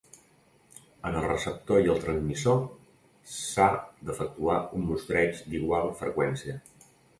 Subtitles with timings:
[1.09, 2.57] En el receptor i el transmissor
[3.35, 3.69] s'ha
[4.09, 6.61] d'efectuar un mostreig d'igual freqüència.